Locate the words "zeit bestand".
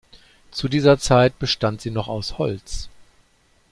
0.97-1.79